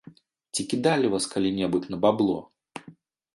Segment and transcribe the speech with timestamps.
[0.53, 2.39] Ці кідалі вас калі-небудзь на бабло?